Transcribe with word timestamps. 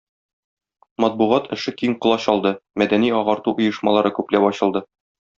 Матбугат 1.03 1.49
эше 1.57 1.73
киң 1.81 1.93
колач 2.05 2.25
алды, 2.33 2.53
мәдәни-агарту 2.83 3.53
оешмалары 3.65 4.13
күпләп 4.21 4.49
ачылды. 4.53 4.83